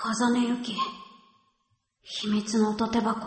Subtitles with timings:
[0.00, 0.76] 風根ゆき、
[2.02, 3.20] 秘密の音手箱。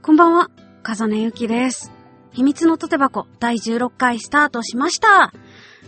[0.00, 0.48] こんばんは、
[0.84, 1.90] 風根ゆきです。
[2.30, 5.32] 秘密の音手箱第16回スタートしました。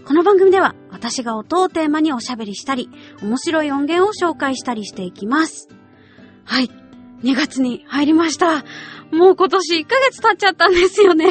[0.04, 2.90] この番組では私が音をテーマにおしゃべりしたり、
[3.22, 5.68] 面白い音源を紹介したりしていきます。
[6.45, 6.68] はい、
[7.23, 8.64] 2月に入りました。
[9.11, 11.30] もう今年1ヶ月経っちゃったんですよね。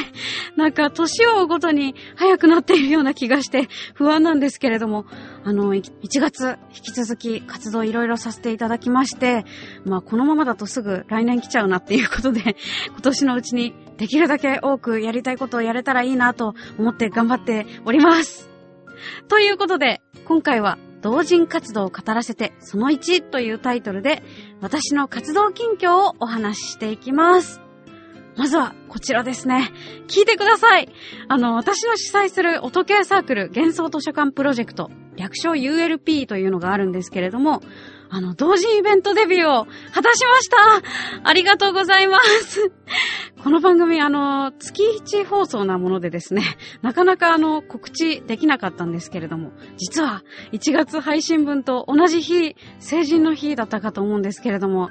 [0.56, 5.06] なんか年を追うごとに早くなっているような気がして不安なんですけれども、
[5.44, 9.46] あの、1月引き続き活動いろいろさせていただきまして、
[9.86, 12.56] まあこのままだとすぐ来年来ちゃうなっていうことで、
[12.90, 18.50] 今年のうちにできるだけ多くやりたいことをやれたらいいなと思って頑張っております。
[19.28, 24.22] ということで、今回は同人活動を語らせてその1というタイトルで
[24.60, 27.62] 私の活動近況をお話ししていきます。
[28.36, 29.72] まずはこちらですね。
[30.08, 30.90] 聞いてください。
[31.30, 37.62] あの、私の主催する音系サークル幻想図書館プロジェクト、略称 ULP というのがあるんですけれども、
[38.10, 41.28] あの、同人イベントデビューを果たしました。
[41.30, 42.72] ありがとうございます。
[43.44, 46.44] この番組、あの、月1放送なものでですね、
[46.82, 54.90] なかなかあの、告知できなかったんですけれども、実は1月配信分と同じ日、成人の日だったかと思うんですけれども、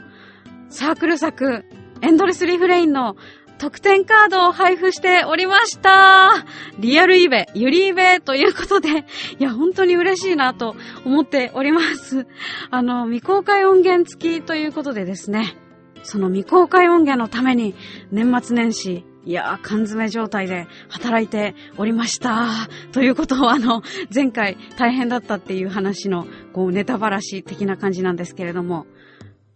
[0.68, 1.64] サークル作、
[2.02, 3.16] エンドレスリフレインの
[3.58, 6.44] 特典カードを配布しておりました。
[6.78, 9.04] リアルイベ、ユリイベということで、
[9.38, 12.26] いや、本当に嬉しいなと思っております。
[12.70, 15.56] あの、未公開音源付きということでですね、
[16.02, 17.74] その未公開音源のために
[18.12, 22.46] 年末年始、いやー、缶詰状態で働いておりました。
[22.92, 23.82] ということをあの、
[24.14, 28.86] 前回大変だったっていう話の、こう、ネタばらし的な感じなんですけれども、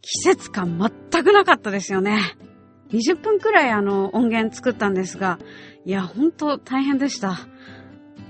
[0.03, 0.79] 季節感
[1.13, 2.19] 全くなかったですよね。
[2.93, 5.39] 20分くらいあの音源作ったんですが、
[5.85, 7.39] いや、ほんと大変でした。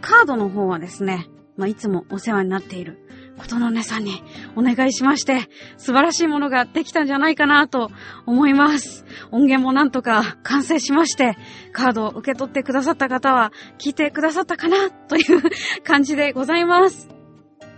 [0.00, 2.98] カードの方はですね、まあ、いつもお世話になっている
[3.36, 4.22] ことのねさんに
[4.56, 7.90] お願いしまして、素晴らしいものができたんじゃないかなと
[8.26, 9.04] 思います。
[9.30, 11.36] 音源もなんとか完成しまして、
[11.72, 15.42] カードを受け取ってくださった方は聞いてくださったかなという
[15.82, 17.08] 感じでございます。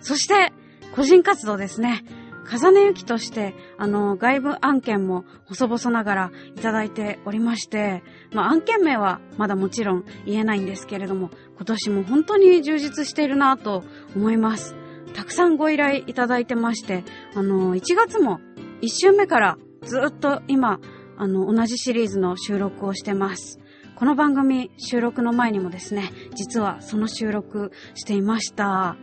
[0.01, 0.53] そして、
[0.95, 2.05] 個人活動ですね。
[2.53, 8.03] 風根ゆきとして、あの、外部案件も細々ながらいただいておりまして、
[8.33, 14.77] まあ、案件名はまだもちろん言えないんですけれども、今年も本当に充実しているなと思います。
[15.15, 17.05] たくさんご依頼いただいてまして、
[17.35, 18.41] あの、1月も
[18.83, 20.79] 1週目からずっと今、
[21.17, 23.61] あの、同じシリーズの収録をしてます。
[23.95, 28.97] この番組収録の前にもですね、実はその収録していました。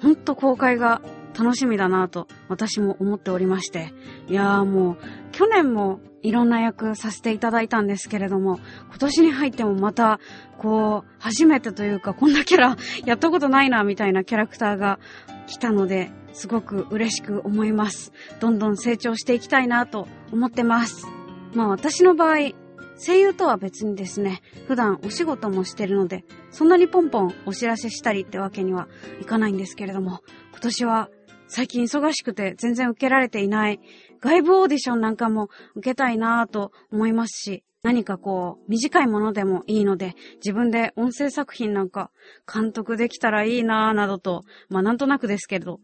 [0.00, 1.02] ほんと公開が
[1.38, 3.92] 楽しみだなと私も思っておりまして。
[4.28, 4.96] いやーもう、
[5.30, 10.18] 去年もいろんな役させていただいたんですけれども、今年に入ってもまた、
[10.58, 14.98] こう、初めてというか、こんなキャラやったことないな、みたいなキャラクターが
[15.46, 18.12] 来たので、すごく嬉しく思います。
[18.40, 21.06] どんどん成長していきたいなと思ってます。
[21.54, 22.52] まあ私の場合、
[23.00, 28.88] 声優とは別にですね、普段お仕事もしてるので、そんなにポンポンお知らせしたりってわけには
[29.20, 31.08] いかないんですけれども、今年は
[31.48, 33.80] 最近忙しくて全然受けられていない
[34.20, 40.14] 外部オーディションなんかも受けたいなぁと思いますし、何かこう、短いものでもいいので、
[40.44, 42.10] 自分で音声作品なんか
[42.52, 45.80] 監督できたらいいなぁなどと、まあなんとなくですけれど、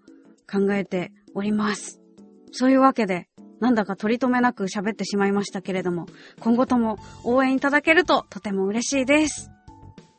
[0.51, 2.01] 考えております。
[2.51, 3.29] そういうわけで、
[3.61, 6.07] なんだか取り留めなく喋ってしまいましたけれども、
[6.41, 9.51] 今後とも応援いただけるととても嬉しいです。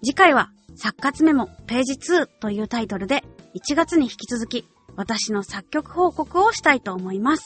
[0.04, 3.24] 次回は、作活メモページ2というタイトルで、
[3.54, 7.44] 1月に引き続き、私の作曲報告をしたいと思います。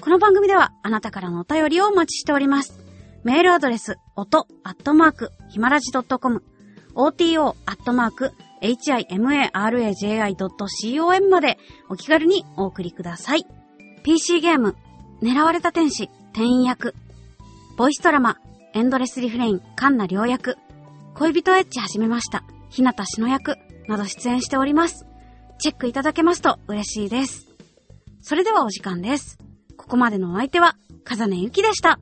[0.00, 2.78] この番組では、あなたからのお便りをお待ちしております。
[3.24, 6.44] メールアドレス、音、アットマーク、ひまらじ .com、
[6.94, 8.32] oto、アットマーク、
[8.62, 13.46] himaraji.com までお気軽にお送りください。
[14.02, 14.76] PC ゲーム、
[15.22, 16.94] 狙われた天使、店員役、
[17.76, 18.38] ボイスドラマ、
[18.74, 20.56] エンドレスリフレイン、カンナ両役、
[21.14, 23.56] 恋人エッチ始めました、ひなたしの役、
[23.88, 25.06] など出演しております。
[25.58, 27.46] チェックいただけますと嬉しいです。
[28.20, 29.38] それではお時間です。
[29.76, 32.00] ここまでのお相手は、風根ゆきでした。